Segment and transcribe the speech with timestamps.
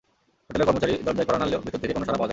[0.47, 2.29] হোটেলের কর্মচারী দরজায় কড়া নাড়লেও ভেতর থেকে কোনো সাড়া পাওয়া যায়নি।